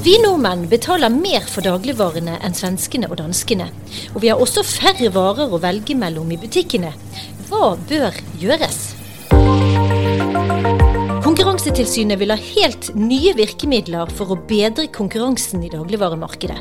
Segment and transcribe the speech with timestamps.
[0.00, 3.66] Vi nordmenn betaler mer for dagligvarene enn svenskene og danskene.
[4.14, 6.94] Og vi har også færre varer å velge mellom i butikkene.
[7.50, 8.78] Hva bør gjøres?
[11.20, 16.56] Konkurransetilsynet vil ha helt nye virkemidler for å bedre konkurransen i dagligvaremarkedet.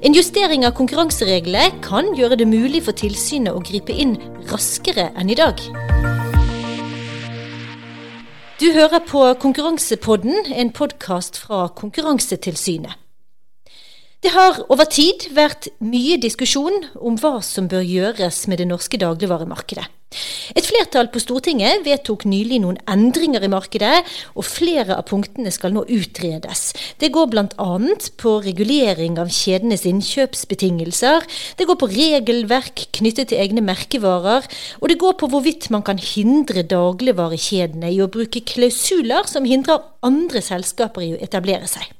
[0.00, 4.16] En justering av konkurransereglene kan gjøre det mulig for tilsynet å gripe inn
[4.48, 5.60] raskere enn i dag.
[8.62, 13.01] Du hører på Konkurransepodden, en podkast fra Konkurransetilsynet.
[14.22, 19.00] Det har over tid vært mye diskusjon om hva som bør gjøres med det norske
[19.02, 19.88] dagligvaremarkedet.
[20.54, 24.04] Et flertall på Stortinget vedtok nylig noen endringer i markedet,
[24.38, 26.68] og flere av punktene skal nå utredes.
[27.02, 27.70] Det går bl.a.
[28.22, 31.26] på regulering av kjedenes innkjøpsbetingelser,
[31.58, 34.46] det går på regelverk knyttet til egne merkevarer,
[34.78, 39.82] og det går på hvorvidt man kan hindre dagligvarekjedene i å bruke klausuler som hindrer
[40.06, 41.90] andre selskaper i å etablere seg.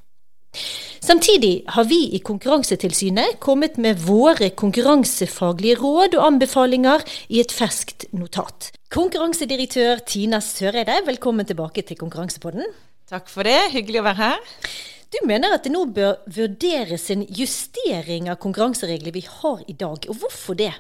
[1.03, 8.07] Samtidig har vi i Konkurransetilsynet kommet med våre konkurransefaglige råd og anbefalinger i et ferskt
[8.13, 8.71] notat.
[8.93, 12.69] Konkurransedirektør Tina Søreide, velkommen tilbake til Konkurransepodden.
[13.09, 14.71] Takk for det, hyggelig å være her.
[15.13, 20.07] Du mener at det nå bør vurderes en justering av konkurransereglene vi har i dag,
[20.09, 20.73] og hvorfor det?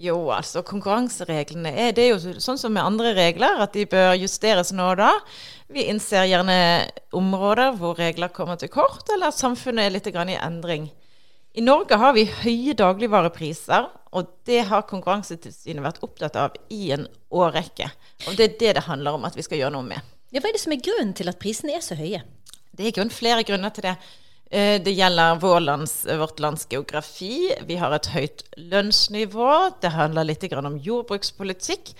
[0.00, 4.14] Jo, altså konkurransereglene er det er jo sånn som med andre regler, at de bør
[4.16, 5.10] justeres nå og da.
[5.68, 6.56] Vi innser gjerne
[7.16, 10.88] områder hvor regler kommer til kort, eller at samfunnet er litt i endring.
[11.52, 17.04] I Norge har vi høye dagligvarepriser, og det har Konkurransetilsynet vært opptatt av i en
[17.28, 17.90] årrekke.
[18.30, 20.00] Og det er det det handler om at vi skal gjøre noe med.
[20.30, 22.22] Ja, hva er det som er grunnen til at prisene er så høye?
[22.70, 23.96] Det er grunn flere grunner til det.
[24.50, 27.54] Eh, det gjelder lands, vårt lands geografi.
[27.66, 29.52] Vi har et høyt lønnsnivå.
[29.80, 31.94] Det handler litt om jordbrukspolitikk.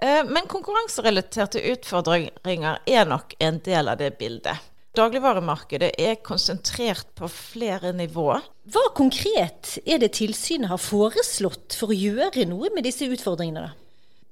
[0.00, 4.56] Eh, men konkurranserelaterte utfordringer er nok en del av det bildet.
[4.96, 8.40] Dagligvaremarkedet er konsentrert på flere nivåer.
[8.72, 13.74] Hva konkret er det tilsynet har foreslått for å gjøre noe med disse utfordringene?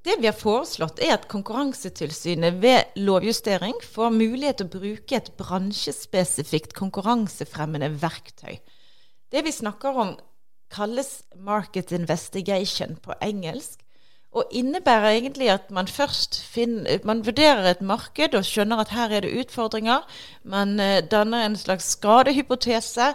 [0.09, 5.27] Det vi har foreslått, er at Konkurransetilsynet ved lovjustering får mulighet til å bruke et
[5.37, 8.55] bransjespesifikt konkurransefremmende verktøy.
[9.29, 10.15] Det vi snakker om,
[10.73, 13.83] kalles market investigation på engelsk.
[14.33, 19.13] Og innebærer egentlig at man først finner, man vurderer et marked og skjønner at her
[19.13, 20.09] er det utfordringer.
[20.41, 23.13] Man eh, danner en slags skadehypotese.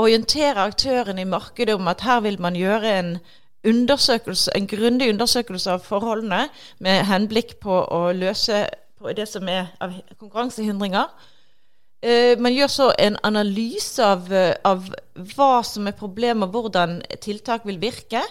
[0.00, 3.14] Orienterer aktørene i markedet om at her vil man gjøre en
[3.64, 6.48] en grundig undersøkelse av forholdene
[6.82, 8.64] med henblikk på å løse
[8.98, 11.10] på det som er av konkurransehindringer.
[12.02, 17.64] Eh, man gjør så en analyse av, eh, av hva som er problemet, hvordan tiltak
[17.64, 18.22] vil virke.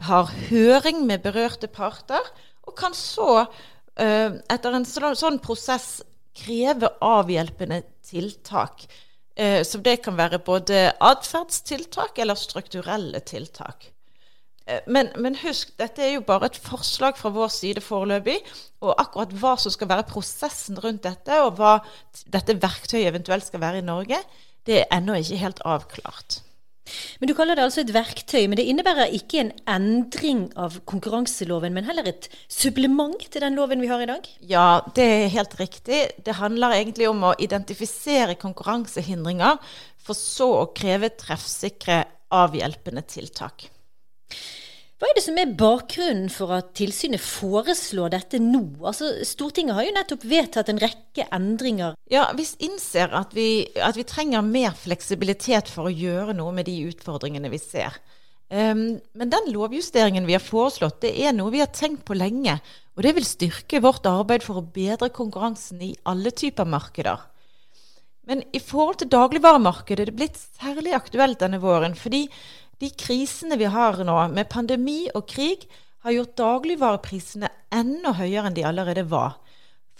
[0.00, 2.24] Har høring med berørte parter,
[2.66, 3.46] og kan så,
[3.96, 6.02] eh, etter en sånn prosess,
[6.34, 8.86] kreve avhjelpende tiltak.
[9.36, 13.90] Så det kan være både atferdstiltak eller strukturelle tiltak.
[14.70, 18.38] Eh, men, men, husk, dette er jo bare et forslag fra vår side foreløpig.
[18.84, 21.78] Og akkurat hva som skal være prosessen rundt dette, og hva
[22.30, 24.20] dette verktøyet eventuelt skal være i Norge,
[24.68, 26.40] det er ennå ikke helt avklart.
[27.20, 31.74] Men Du kaller det altså et verktøy, men det innebærer ikke en endring av konkurranseloven,
[31.76, 34.26] men heller et supplement til den loven vi har i dag?
[34.42, 36.00] Ja, det er helt riktig.
[36.26, 39.60] Det handler egentlig om å identifisere konkurransehindringer,
[40.00, 42.02] for så å kreve treffsikre
[42.34, 43.68] avhjelpende tiltak.
[45.00, 48.60] Hva er det som er bakgrunnen for at tilsynet foreslår dette nå?
[48.84, 51.94] Altså, Stortinget har jo nettopp vedtatt en rekke endringer.
[52.12, 56.68] Ja, Vi innser at vi, at vi trenger mer fleksibilitet for å gjøre noe med
[56.68, 57.96] de utfordringene vi ser.
[58.52, 62.58] Um, men den lovjusteringen vi har foreslått, det er noe vi har tenkt på lenge.
[62.92, 67.24] Og det vil styrke vårt arbeid for å bedre konkurransen i alle typer markeder.
[68.28, 71.96] Men i forhold til dagligvaremarkedet er det blitt særlig aktuelt denne våren.
[71.96, 72.26] fordi
[72.80, 75.66] de krisene vi har nå, med pandemi og krig,
[76.00, 79.36] har gjort dagligvareprisene enda høyere enn de allerede var.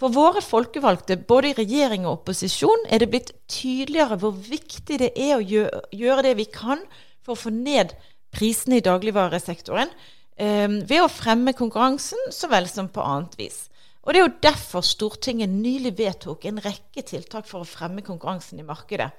[0.01, 5.11] For våre folkevalgte, både i regjering og opposisjon, er det blitt tydeligere hvor viktig det
[5.13, 6.81] er å gjøre det vi kan
[7.21, 7.93] for å få ned
[8.33, 9.93] prisene i dagligvaresektoren
[10.41, 13.67] eh, ved å fremme konkurransen så vel som på annet vis.
[14.01, 18.63] Og Det er jo derfor Stortinget nylig vedtok en rekke tiltak for å fremme konkurransen
[18.63, 19.11] i markedet.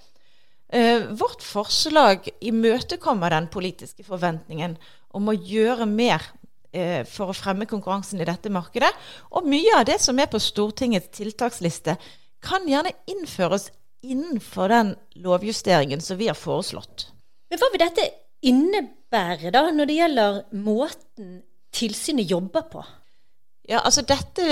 [0.72, 4.78] Eh, vårt forslag imøtekommer den politiske forventningen
[5.12, 6.24] om å gjøre mer
[6.72, 8.92] eh, for å fremme konkurransen i dette markedet.
[9.36, 11.98] Og mye av det som er på Stortingets tiltaksliste,
[12.42, 13.68] kan gjerne innføres
[14.02, 17.10] innenfor den lovjusteringen som vi har foreslått.
[17.52, 18.08] Men Hva vil dette
[18.48, 21.42] innebære da, når det gjelder måten
[21.76, 22.88] tilsynet jobber på?
[23.72, 24.46] Ja, altså Dette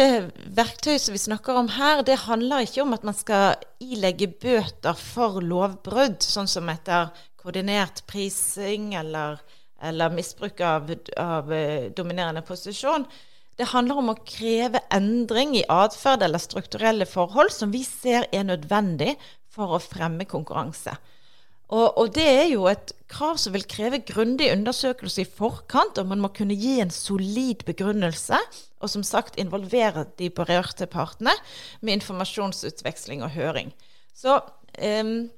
[0.56, 4.96] verktøyet som vi snakker om her, det handler ikke om at man skal ilegge bøter
[4.96, 9.42] for lovbrudd, sånn som etter koordinert prising eller,
[9.84, 10.88] eller misbruk av,
[11.20, 13.04] av uh, dominerende posisjon.
[13.60, 18.48] Det handler om å kreve endring i atferd eller strukturelle forhold som vi ser er
[18.48, 19.18] nødvendig
[19.52, 20.96] for å fremme konkurranse.
[21.70, 26.08] Og, og, det er jo et krav som vil kreve grundig undersøkelse i forkant, og
[26.10, 28.40] man må kunne gi en solid begrunnelse,
[28.82, 31.36] og som sagt involvere de berørte partene
[31.82, 33.70] med informasjonsutveksling og høring.
[34.18, 34.40] Så
[34.82, 35.30] um,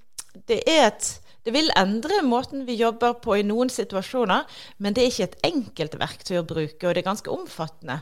[0.47, 1.11] det er et
[1.41, 4.45] det vil endre måten vi jobber på i noen situasjoner,
[4.77, 7.97] men det er ikke et enkelt verktøy å bruke, og det er ganske omfattende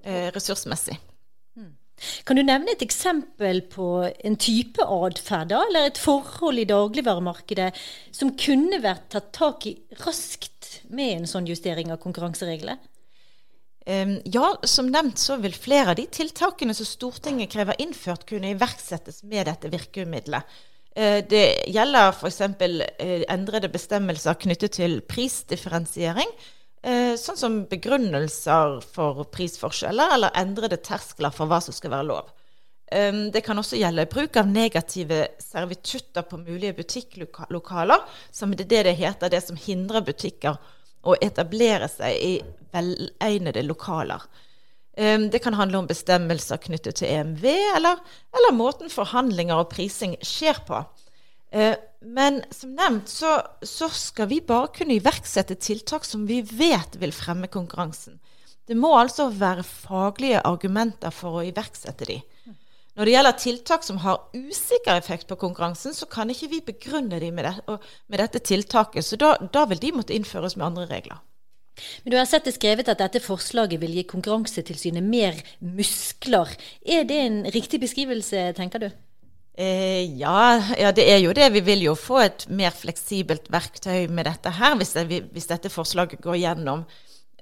[0.00, 0.96] eh, ressursmessig.
[2.26, 7.72] Kan du nevne et eksempel på en type atferd, eller et forhold i dagligvaremarkedet
[8.14, 9.74] som kunne vært tatt tak i
[10.04, 12.78] raskt med en sånn justering av konkurransereglene?
[13.88, 18.50] Um, ja, som nevnt så vil flere av de tiltakene som Stortinget krever innført, kunne
[18.52, 20.58] iverksettes med dette virkemidlet.
[20.92, 22.42] Uh, det gjelder f.eks.
[22.44, 26.57] Eh, endrede bestemmelser knyttet til prisdifferensiering Eh,
[27.18, 32.28] sånn som begrunnelser for prisforskjeller eller endrede terskler for hva som skal være lov.
[32.92, 38.96] Eh, det kan også gjelde bruk av negative servitutter på mulige butikklokaler, som det det
[38.96, 40.56] heter, det som hindrer butikker
[41.02, 42.34] å etablere seg i
[42.72, 44.22] velegnede lokaler.
[44.96, 47.44] Eh, det kan handle om bestemmelser knyttet til EMV,
[47.76, 48.00] eller,
[48.32, 50.82] eller måten forhandlinger og prising skjer på.
[52.00, 57.12] Men som nevnt så, så, skal vi bare kunne iverksette tiltak som vi vet vil
[57.12, 58.20] fremme konkurransen.
[58.68, 62.18] Det må altså være faglige argumenter for å iverksette de.
[62.98, 67.20] Når det gjelder tiltak som har usikker effekt på konkurransen, så kan ikke vi begrunne
[67.22, 67.76] de med, det,
[68.10, 69.06] med dette tiltaket.
[69.06, 71.20] Så da, da, vil de måtte innføres med andre regler.
[72.02, 76.50] Men Du har sett det skrevet at dette forslaget vil gi Konkurransetilsynet mer muskler.
[76.82, 78.90] Er det en riktig beskrivelse, tenker du?
[79.58, 81.48] Eh, ja, ja, det er jo det.
[81.56, 85.72] Vi vil jo få et mer fleksibelt verktøy med dette her, hvis, det, hvis dette
[85.72, 86.84] forslaget går gjennom.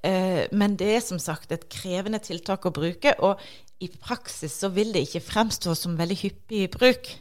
[0.01, 3.43] Eh, men det er som sagt et krevende tiltak å bruke, og
[3.85, 7.13] i praksis så vil det ikke fremstå som veldig hyppig i bruk.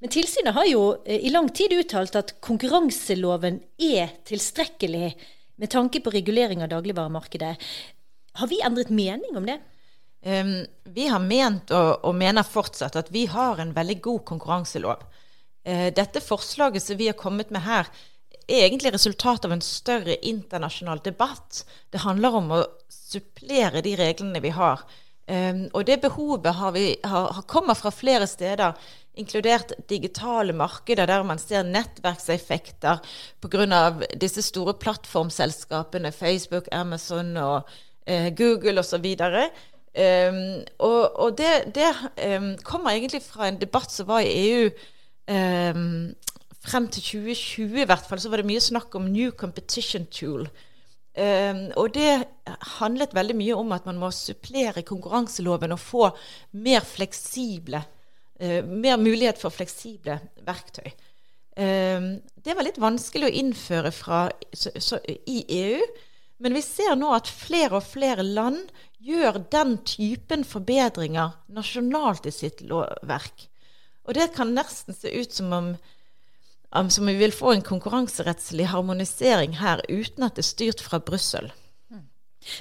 [0.00, 5.10] Men tilsynet har jo eh, i lang tid uttalt at konkurranseloven er tilstrekkelig
[5.60, 7.56] med tanke på regulering av dagligvaremarkedet.
[8.40, 9.56] Har vi endret mening om det?
[10.20, 15.04] Um, vi har ment og, og, mener fortsatt at vi har en veldig god konkurranselov.
[15.64, 17.88] Uh, dette forslaget som vi har kommet med her,
[18.50, 21.62] er egentlig resultat av en større internasjonal debatt.
[21.90, 24.82] Det handler om å supplere de reglene vi har.
[25.30, 28.74] Um, og det behovet har vi, har, kommer fra flere steder,
[29.20, 32.98] inkludert digitale markeder der man ser nettverkseffekter
[33.42, 33.80] pga.
[34.18, 37.70] disse store plattformselskapene, Facebook, Amazon og
[38.10, 39.06] uh, Google osv.
[39.90, 41.88] Um, og, og det, det
[42.38, 44.68] um, kommer egentlig fra en debatt som var i EU
[45.26, 46.12] um,
[46.62, 50.46] frem til 2020 i hvert fall, så var det mye snakk om New Competition Tool.
[51.76, 52.10] og det
[52.78, 56.04] handlet veldig mye om at man må supplere konkurranseloven og få
[56.52, 60.92] mer fleksible uh, mer mulighet for fleksible verktøy.
[62.44, 64.20] det var litt vanskelig å innføre fra,
[64.54, 65.82] så, så, i EU.
[66.40, 68.70] Men vi ser nå at flere og flere land
[69.00, 73.46] gjør den typen forbedringer nasjonalt i sitt lovverk.
[74.08, 75.72] Og det kan nesten se ut som om,
[76.90, 81.50] som vi vil få en konkurranserettslig harmonisering her, uten at det er styrt fra Brussel.
[81.90, 82.06] Hmm.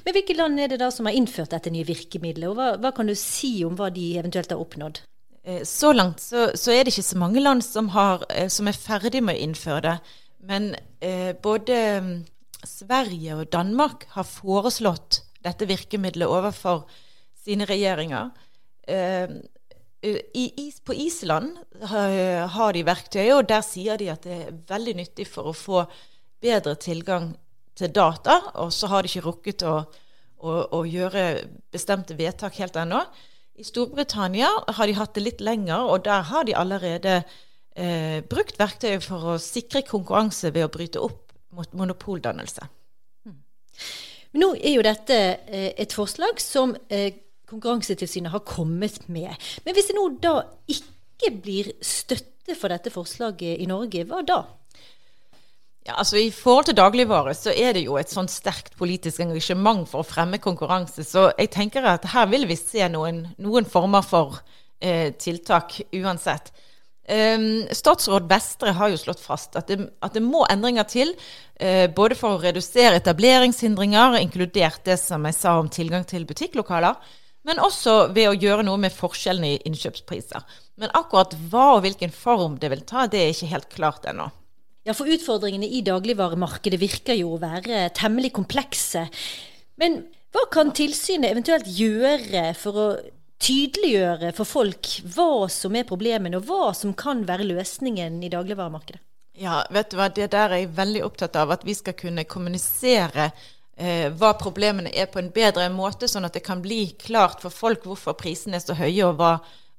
[0.06, 2.94] Men Hvilke land er det da som har innført dette nye virkemidlet, og hva, hva
[2.96, 5.04] kan du si om hva de eventuelt har oppnådd?
[5.44, 8.68] Eh, så langt så, så, er det ikke så mange land som, har, eh, som
[8.68, 9.96] er ferdig med å innføre det.
[10.50, 10.74] Men
[11.04, 12.14] eh, både mm,
[12.68, 16.86] Sverige og Danmark har foreslått dette virkemidlet overfor
[17.40, 18.32] sine regjeringer.
[18.90, 19.40] Uh,
[20.00, 21.58] i, på Island
[21.92, 25.82] har de verktøyet, og der sier de at det er veldig nyttig for å få
[26.40, 27.34] bedre tilgang
[27.76, 28.38] til data.
[28.64, 29.76] Og så har de ikke rukket å,
[30.40, 31.26] å, å gjøre
[31.72, 33.04] bestemte vedtak helt ennå.
[33.60, 37.18] I Storbritannia har de hatt det litt lenger, og der har de allerede
[37.76, 42.70] eh, brukt verktøyet for å sikre konkurranse ved å bryte opp mot monopoldannelse.
[43.28, 43.42] Hmm.
[44.34, 45.18] Men nå er jo dette
[45.50, 49.34] eh, et forslag som eh, Konkurransetilsynet har kommet med.
[49.66, 50.36] Men hvis det nå da
[50.70, 54.44] ikke blir støtte for dette forslaget i Norge, hva da?
[55.88, 59.88] Ja, altså I forhold til dagligvare så er det jo et sånn sterkt politisk engasjement
[59.90, 61.02] for å fremme konkurranse.
[61.08, 64.38] Så jeg tenker at her vil vi se noen, noen former for
[64.78, 66.52] eh, tiltak uansett.
[67.10, 71.16] Um, statsråd Vestre har jo slått fast at det, at det må endringer til,
[71.58, 77.00] uh, både for å redusere etableringshindringer, inkludert det som jeg sa om tilgang til butikklokaler,
[77.50, 80.46] men også ved å gjøre noe med forskjellene i innkjøpspriser.
[80.78, 84.30] Men akkurat hva og hvilken form det vil ta, det er ikke helt klart ennå.
[84.88, 89.08] Ja, for utfordringene i dagligvaremarkedet virker jo å være temmelig komplekse.
[89.82, 92.88] Men hva kan tilsynet eventuelt gjøre for å
[93.40, 99.02] tydeliggjøre for folk hva som er problemene, og hva som kan være løsningen i dagligvaremarkedet?
[99.40, 101.54] Ja, vet du hva, det der er jeg veldig opptatt av.
[101.56, 103.30] At vi skal kunne kommunisere
[103.80, 107.54] eh, hva problemene er på en bedre måte, sånn at det kan bli klart for
[107.54, 109.38] folk hvorfor prisene er så høye, og hva,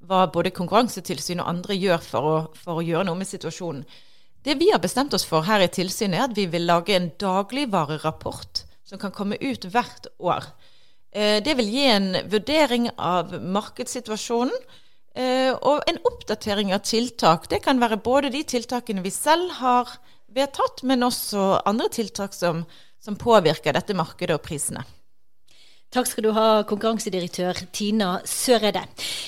[0.09, 3.85] hva både Konkurransetilsynet og andre gjør for å, for å, gjøre noe med situasjonen.
[4.41, 7.11] Det vi har bestemt oss for her i tilsynet, er at vi vil lage en
[7.21, 10.49] dagligvarerapport som kan komme ut hvert år.
[11.13, 14.55] Eh, det vil gi en vurdering av markedssituasjonen
[15.15, 17.49] eh, og en oppdatering av tiltak.
[17.51, 19.91] Det kan være både de tiltakene vi selv har
[20.31, 22.63] vedtatt, men også andre tiltak som,
[23.03, 24.85] som påvirker dette markedet og prisene.
[25.91, 28.85] Takk skal du ha, konkurransedirektør Tina Søreide.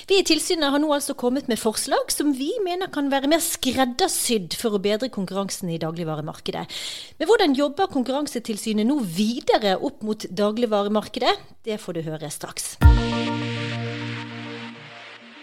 [0.07, 3.42] Vi i tilsynet har nå altså kommet med forslag som vi mener kan være mer
[3.42, 6.62] skreddersydd for å bedre konkurransen i dagligvaremarkedet.
[7.19, 11.35] Men hvordan jobber Konkurransetilsynet nå videre opp mot dagligvaremarkedet?
[11.66, 12.76] Det får du høre straks.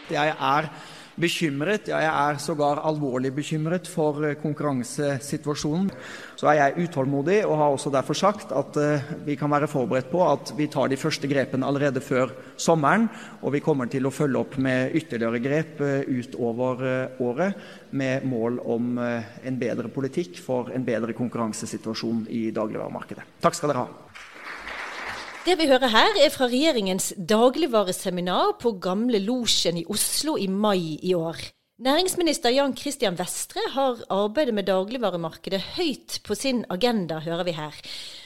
[0.08, 0.72] Jeg er
[1.20, 5.90] bekymret, ja jeg er sågar alvorlig bekymret for eh, konkurransesituasjonen.
[6.40, 10.08] Så er jeg utålmodig og har også derfor sagt at uh, vi kan være forberedt
[10.12, 13.10] på at vi tar de første grepene allerede før sommeren.
[13.44, 16.86] Og vi kommer til å følge opp med ytterligere grep uh, utover
[17.20, 17.60] året
[17.92, 23.26] med mål om en bedre politikk for en bedre konkurransesituasjon i dagligvaremarkedet.
[23.44, 24.09] Takk skal dere ha.
[25.46, 30.98] Det vi hører her, er fra regjeringens dagligvareseminar på Gamle Losjen i Oslo i mai
[31.00, 31.40] i år.
[31.80, 37.78] Næringsminister Jan Christian Vestre har arbeidet med dagligvaremarkedet høyt på sin agenda, hører vi her.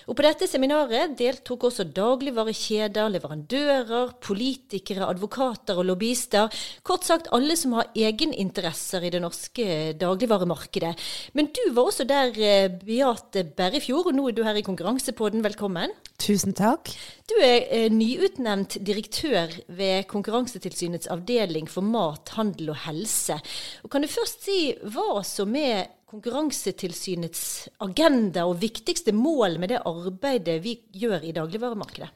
[0.08, 6.52] Og På dette seminaret deltok også dagligvarekjeder, leverandører, politikere, advokater og lobbyister.
[6.84, 10.94] Kort sagt alle som har egeninteresser i det norske dagligvaremarkedet.
[11.34, 15.44] Men du var også der, eh, Beate Berrefjord, og nå er du her i Konkurransepodden.
[15.44, 15.92] Velkommen.
[16.20, 16.92] Tusen takk.
[17.28, 23.40] Du er eh, nyutnevnt direktør ved Konkurransetilsynets avdeling for mat, handel og helse.
[23.84, 29.80] Og kan du først si hva som er Konkurransetilsynets agenda og viktigste mål med det
[29.90, 32.10] arbeidet vi gjør i dagligvaremarkedet?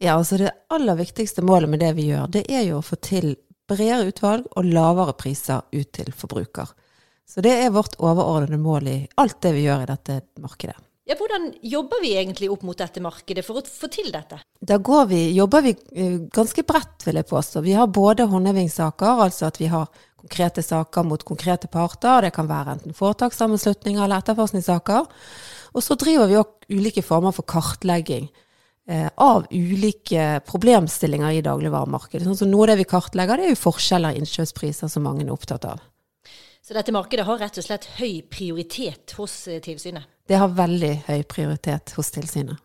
[0.00, 2.96] Ja, altså Det aller viktigste målet med det vi gjør, det er jo å få
[2.96, 3.34] til
[3.68, 6.72] bredere utvalg og lavere priser ut til forbruker.
[7.28, 10.78] Så det er vårt overordnede mål i alt det vi gjør i dette markedet.
[11.04, 14.38] Ja, Hvordan jobber vi egentlig opp mot dette markedet for å få til dette?
[14.64, 14.78] Da
[15.10, 17.60] vi, jobber vi eh, ganske bredt, vil jeg påstå.
[17.60, 19.90] Vi har både håndhevingssaker, altså at vi har
[20.22, 22.26] konkrete saker mot konkrete parter.
[22.26, 25.10] Det kan være enten foretakssammenslutninger eller etterforskningssaker.
[25.72, 28.28] Og så driver vi òg ulike former for kartlegging
[28.88, 32.28] eh, av ulike problemstillinger i dagligvaremarkedet.
[32.38, 35.32] Sånn noe av det vi kartlegger, det er jo forskjeller i innkjøpspriser som mange er
[35.34, 35.82] opptatt av.
[36.62, 40.06] Så dette markedet har rett og slett høy prioritet hos eh, tilsynet?
[40.28, 42.60] Det har veldig høy prioritet hos tilsynet.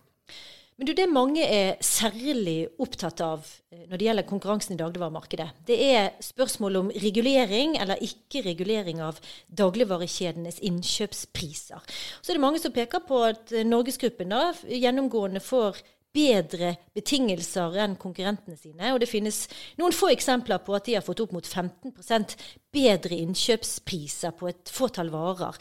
[0.77, 5.47] Men du, det mange er særlig opptatt av eh, når det gjelder konkurransen i dagligvaremarkedet,
[5.65, 9.17] det er spørsmål om regulering eller ikke regulering av
[9.49, 11.81] dagligvarekjedenes innkjøpspriser.
[12.21, 15.81] Så er det mange som peker på at eh, Norgesgruppen da, gjennomgående får
[16.17, 18.93] bedre betingelser enn konkurrentene sine.
[18.93, 19.43] Og det finnes
[19.77, 22.35] noen få eksempler på at de har fått opp mot 15%
[22.73, 25.57] bedre innkjøpspriser på et fåtall varer.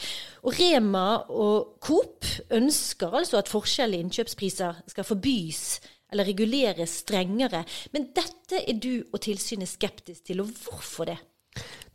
[0.47, 5.67] Og Rema og Coop ønsker altså at forskjellige innkjøpspriser skal forbys
[6.13, 7.65] eller reguleres strengere.
[7.93, 11.19] Men dette er du og tilsynet skeptisk til, og hvorfor det?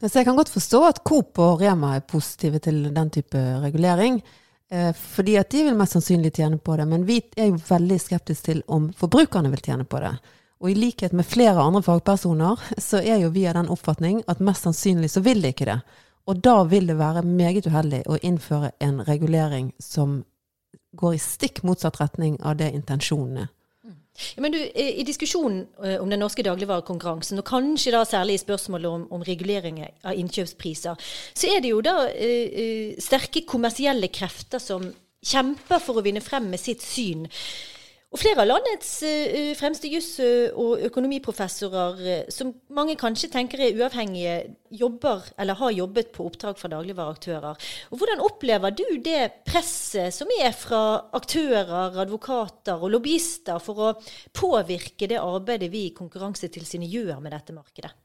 [0.02, 4.18] jeg kan godt forstå at Coop og Rema er positive til den type regulering.
[4.72, 6.86] Eh, fordi at de vil mest sannsynlig tjene på det.
[6.88, 10.14] Men vi er jo veldig skeptiske til om forbrukerne vil tjene på det.
[10.62, 14.40] Og i likhet med flere andre fagpersoner, så er jo vi av den oppfatning at
[14.40, 15.80] mest sannsynlig så vil de ikke det.
[16.30, 20.22] Og da vil det være meget uheldig å innføre en regulering som
[20.96, 23.50] går i stikk motsatt retning av det intensjonen er.
[24.36, 28.44] Ja, men du, I diskusjonen eh, om den norske dagligvarekonkurransen, og kanskje da særlig i
[28.44, 34.62] spørsmålet om, om reguleringer av innkjøpspriser, så er det jo da uh, sterke kommersielle krefter
[34.62, 34.90] som
[35.22, 37.28] kjemper for å vinne frem med sitt syn.
[38.12, 40.20] Og flere av landets uh, fremste juss-
[40.60, 44.34] og økonomiprofessorer, uh, som mange kanskje tenker er uavhengige,
[44.72, 47.70] jobber eller har jobbet på oppdrag fra dagligvareaktører.
[47.92, 50.82] Og Hvordan opplever du det presset som er fra
[51.16, 53.92] aktører, advokater og lobbyister for å
[54.36, 57.96] påvirke det arbeidet vi i Konkurransetilsynet gjør med dette markedet?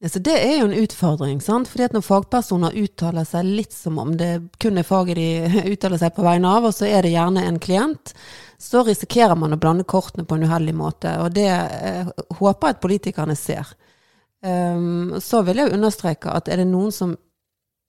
[0.00, 1.40] Ja, så Det er jo en utfordring.
[1.40, 1.68] sant?
[1.68, 5.28] Fordi at Når fagpersoner uttaler seg litt som om det kun er faget de
[5.74, 8.14] uttaler seg på vegne av, og så er det gjerne en klient,
[8.58, 11.12] så risikerer man å blande kortene på en uheldig måte.
[11.20, 13.74] Og det eh, håper jeg at politikerne ser.
[14.40, 17.12] Um, så vil jeg understreke at er det noen som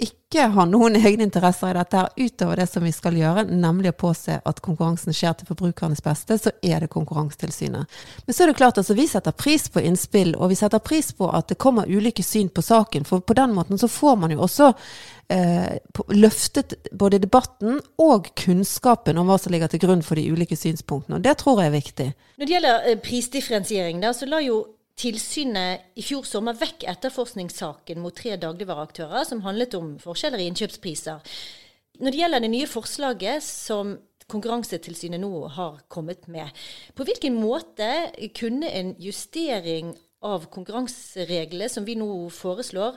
[0.01, 3.91] ikke har noen egne interesser i dette her utover det som vi skal gjøre, nemlig
[3.91, 8.00] å påse at konkurransen skjer til forbrukernes beste, så er det Konkurransetilsynet.
[8.25, 11.12] Men så er det klart altså, vi setter pris på innspill, og vi setter pris
[11.17, 13.05] på at det kommer ulike syn på saken.
[13.08, 14.72] For på den måten så får man jo også
[15.31, 15.77] eh,
[16.17, 21.20] løftet både debatten og kunnskapen om hva som ligger til grunn for de ulike synspunktene.
[21.20, 22.12] Og det tror jeg er viktig.
[22.41, 24.63] Når det gjelder eh, prisdifferensiering, da, så la jo
[25.01, 31.34] tilsynet i fjor sommer vekk etterforskningssaken mot tre dagligvareaktører som handlet om forskjeller i innkjøpspriser.
[32.01, 33.98] Når det gjelder det nye forslaget som
[34.31, 36.48] Konkurransetilsynet nå har kommet med,
[36.96, 37.88] på hvilken måte
[38.38, 39.89] kunne en justering
[40.24, 42.96] av konkurransereglene som vi nå foreslår,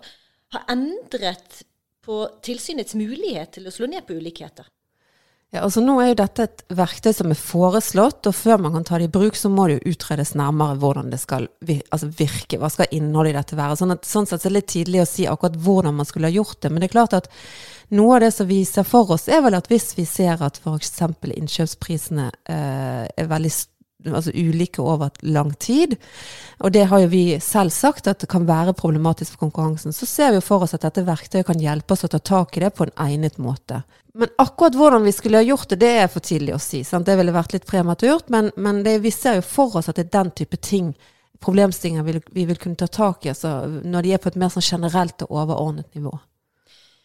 [0.55, 1.65] ha endret
[2.07, 4.69] på tilsynets mulighet til å slå ned på ulikheter?
[5.55, 8.87] Ja, altså Nå er jo dette et verktøy som er foreslått, og før man kan
[8.89, 11.47] ta det i bruk, så må det jo utredes nærmere hvordan det skal
[11.95, 12.59] altså virke.
[12.59, 13.77] Hva skal innholdet i dette være?
[13.79, 16.33] Sånn, at, sånn sett så er det litt tidlig å si akkurat hvordan man skulle
[16.33, 16.73] ha gjort det.
[16.73, 17.31] Men det er klart at
[17.95, 20.59] noe av det som vi ser for oss, er vel at hvis vi ser at
[20.59, 20.93] f.eks.
[21.31, 23.55] innkjøpsprisene eh, er veldig
[24.13, 25.97] altså ulike over lang tid,
[26.61, 30.07] og det har jo vi selv sagt at det kan være problematisk for konkurransen, så
[30.07, 32.65] ser vi jo for oss at dette verktøyet kan hjelpe oss å ta tak i
[32.65, 33.83] det på en egnet måte.
[34.15, 36.85] Men akkurat hvordan vi skulle ha gjort det, det er for tidlig å si.
[36.87, 37.07] Sant?
[37.09, 38.29] Det ville vært litt prematurt.
[38.31, 40.93] Men, men det, vi ser jo for oss at det er den type ting,
[41.43, 44.53] problemstillinger, vi, vi vil kunne ta tak i altså, når de er på et mer
[44.55, 46.15] sånn generelt og overordnet nivå.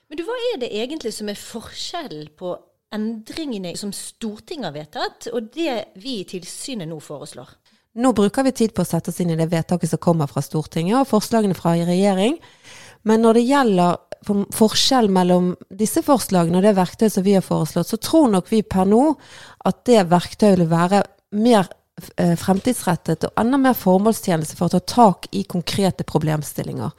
[0.09, 2.53] Men du, hva er det egentlig som er forskjellen på
[2.95, 7.51] endringene som Stortinget har vedtatt, og det vi i tilsynet nå foreslår?
[7.99, 10.43] Nå bruker vi tid på å sette oss inn i det vedtaket som kommer fra
[10.45, 12.37] Stortinget, og forslagene fra regjering.
[13.07, 13.97] Men når det gjelder
[14.53, 18.61] forskjell mellom disse forslagene og det verktøyet som vi har foreslått, så tror nok vi
[18.67, 19.03] per nå
[19.69, 21.03] at det verktøyet vil være
[21.39, 21.69] mer
[22.17, 26.91] eh, fremtidsrettet og enda mer formålstjeneste for å ta tak i konkrete problemstillinger.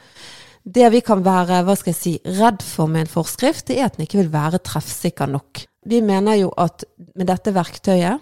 [0.64, 3.88] Det vi kan være hva skal jeg si, redd for med en forskrift, det er
[3.88, 5.64] at den ikke vil være treffsikker nok.
[5.88, 6.84] Vi mener jo at
[7.16, 8.20] med dette verktøyet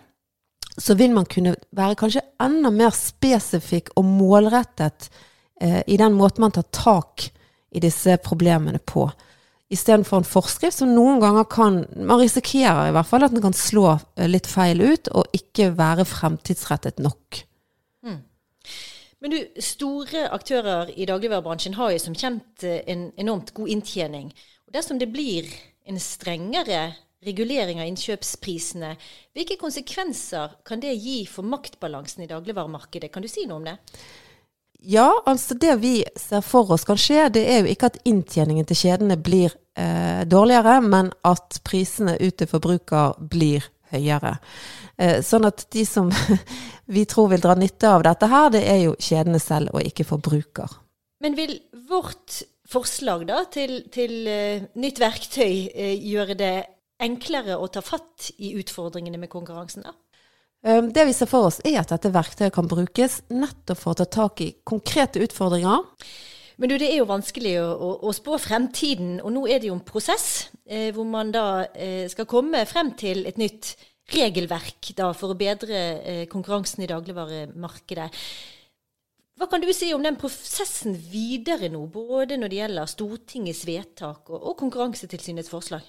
[0.78, 5.08] så vil man kunne være kanskje enda mer spesifikk og målrettet
[5.60, 7.26] eh, i den måten man tar tak
[7.74, 9.08] i disse problemene på.
[9.68, 13.56] Istedenfor en forskrift som noen ganger kan Man risikerer i hvert fall at den kan
[13.56, 17.42] slå eh, litt feil ut, og ikke være fremtidsrettet nok.
[19.18, 24.30] Men du, store aktører i dagligvarebransjen har jo som kjent eh, en enormt god inntjening.
[24.68, 25.48] Og dersom det blir
[25.88, 26.92] en strengere
[27.26, 28.92] regulering av innkjøpsprisene,
[29.34, 33.10] hvilke konsekvenser kan det gi for maktbalansen i dagligvaremarkedet?
[33.10, 33.78] Kan du si noe om det?
[34.78, 38.68] Ja, altså det vi ser for oss kan skje, det er jo ikke at inntjeningen
[38.68, 44.36] til kjedene blir eh, dårligere, men at prisene ut til forbruker blir høyere.
[44.98, 46.10] Eh, sånn at de som
[46.94, 50.06] vi tror vil dra nytte av dette her, det er jo kjedene selv og ikke
[50.08, 50.78] forbruker.
[51.24, 51.56] Men vil
[51.88, 56.56] vårt forslag da til, til uh, nytt verktøy uh, gjøre det
[57.02, 59.86] enklere å ta fatt i utfordringene med konkurransen?
[59.86, 59.96] da?
[60.66, 64.00] Ehm, det vi ser for oss, er at dette verktøyet kan brukes nettopp for å
[64.00, 65.84] ta tak i konkrete utfordringer.
[66.58, 69.70] Men du, det er jo vanskelig å, å, å spå fremtiden, og nå er det
[69.70, 73.76] jo en prosess eh, hvor man da eh, skal komme frem til et nytt
[74.10, 78.08] regelverk da, for å bedre eh, konkurransen i dagligvaremarkedet.
[79.38, 84.32] Hva kan du si om den prosessen videre nå, både når det gjelder Stortingets vedtak
[84.32, 85.86] og, og Konkurransetilsynets forslag?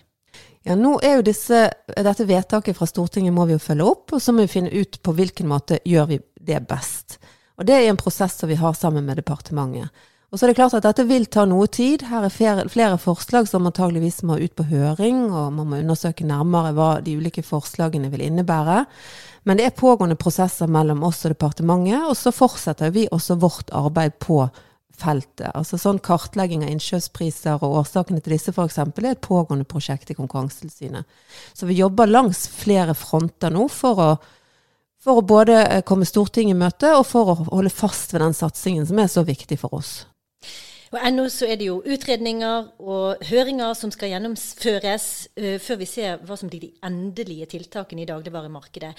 [0.67, 4.21] Ja, nå er jo disse, Dette vedtaket fra Stortinget må vi jo følge opp, og
[4.21, 7.17] så må vi finne ut på hvilken måte gjør vi det best.
[7.57, 9.89] Og Det er en prosess som vi har sammen med departementet.
[10.29, 12.03] Og så er det klart at Dette vil ta noe tid.
[12.05, 16.27] Her er flere, flere forslag som antageligvis må ut på høring, og man må undersøke
[16.27, 18.83] nærmere hva de ulike forslagene vil innebære.
[19.49, 23.73] Men det er pågående prosesser mellom oss og departementet, og så fortsetter vi også vårt
[23.73, 24.43] arbeid på
[24.99, 25.47] feltet.
[25.55, 28.77] Altså sånn Kartlegging av innkjøpspriser og årsakene til disse f.eks.
[28.83, 31.07] er et pågående prosjekt i Konkurransetilsynet.
[31.55, 34.11] Så vi jobber langs flere fronter nå for å,
[35.01, 38.85] for å både komme Stortinget i møte og for å holde fast ved den satsingen
[38.85, 40.08] som er så viktig for oss.
[40.89, 45.05] Og Ennå så er det jo utredninger og høringer som skal gjennomføres
[45.37, 48.91] uh, før vi ser hva som blir de endelige tiltakene i dagligvaremarkedet.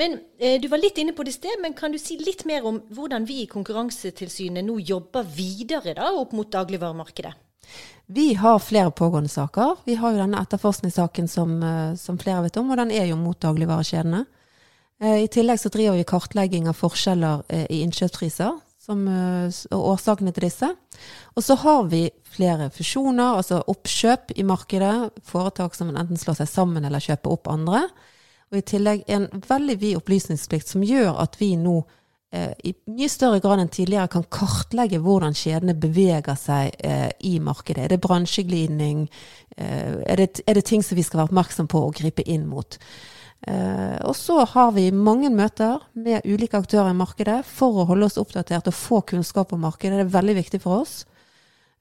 [0.00, 2.64] Men uh, Du var litt inne på det sted, men kan du si litt mer
[2.64, 7.34] om hvordan vi i Konkurransetilsynet nå jobber videre da, opp mot dagligvaremarkedet?
[8.06, 9.78] Vi har flere pågående saker.
[9.84, 13.20] Vi har jo denne etterforskningssaken som, uh, som flere vet om, og den er jo
[13.20, 14.24] mot dagligvarekjedene.
[15.04, 20.48] I tillegg så driver vi kartlegging av forskjeller i innkjøpspriser som, eh, og årsakene til
[20.48, 20.68] disse.
[21.34, 25.10] Og så har vi flere fusjoner, altså oppkjøp i markedet.
[25.24, 27.86] Foretak som enten slår seg sammen eller kjøper opp andre.
[28.52, 31.78] Og i tillegg en veldig vid opplysningsplikt som gjør at vi nå
[32.34, 37.38] eh, i mye større grad enn tidligere kan kartlegge hvordan kjedene beveger seg eh, i
[37.42, 37.86] markedet.
[37.86, 39.08] Er det bransjeglidning?
[39.56, 42.46] Eh, er, det, er det ting som vi skal være oppmerksom på og gripe inn
[42.50, 42.78] mot?
[43.46, 48.08] Eh, og så har vi mange møter med ulike aktører i markedet for å holde
[48.08, 49.98] oss oppdatert og få kunnskap om markedet.
[50.00, 51.02] Det er veldig viktig for oss.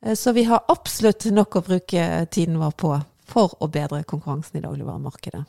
[0.04, 2.94] Eh, så vi har absolutt nok å bruke tiden vår på
[3.34, 5.42] for å bedre konkurransen i dagligvaremarkedet.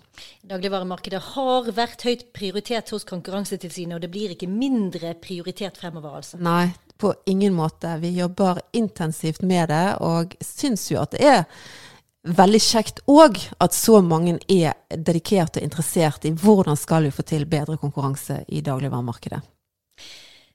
[0.46, 6.38] Dagligvaremarkedet har vært høyt prioritert hos Konkurransetilsynet, og det blir ikke mindre prioritert fremover, altså.
[6.38, 6.70] Nei,
[7.02, 7.96] på ingen måte.
[8.00, 11.42] Vi jobber intensivt med det, og syns jo at det er
[12.24, 17.24] veldig kjekt òg at så mange er dedikert og interessert i hvordan skal vi få
[17.28, 19.42] til bedre konkurranse i dagligvaremarkedet.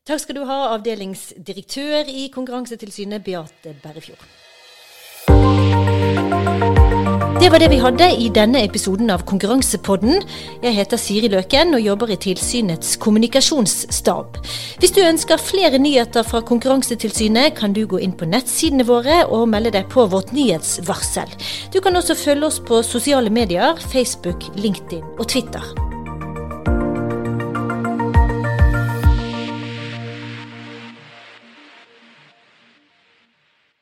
[0.10, 4.24] Takk skal du ha, avdelingsdirektør i Konkurransetilsynet, Beate Berrefjord.
[7.50, 10.20] Det var det vi hadde i denne episoden av Konkurransepodden.
[10.62, 14.38] Jeg heter Siri Løken og jobber i tilsynets kommunikasjonsstab.
[14.78, 19.50] Hvis du ønsker flere nyheter fra Konkurransetilsynet, kan du gå inn på nettsidene våre og
[19.50, 21.34] melde deg på vårt nyhetsvarsel.
[21.74, 25.89] Du kan også følge oss på sosiale medier, Facebook, LinkedIn og Twitter.